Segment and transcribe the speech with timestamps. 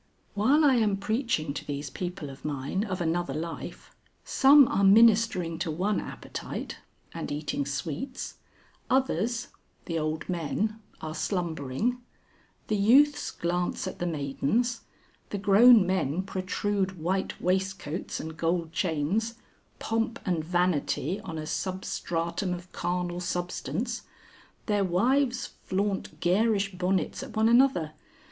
[0.33, 3.93] While I am preaching to these people of mine of another life,
[4.23, 6.77] some are ministering to one appetite
[7.13, 8.37] and eating sweets,
[8.89, 9.49] others
[9.85, 11.99] the old men are slumbering,
[12.65, 14.81] the youths glance at the maidens,
[15.29, 19.35] the grown men protrude white waistcoats and gold chains,
[19.77, 24.01] pomp and vanity on a substratum of carnal substance,
[24.65, 27.91] their wives flaunt garish bonnets at one another.